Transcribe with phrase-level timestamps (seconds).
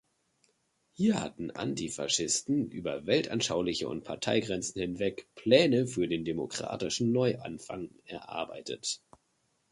[0.93, 8.99] Hier hatten Antifaschisten über weltanschauliche und Parteigrenzen hinweg Pläne für den demokratischen Neuanfang erarbeitet.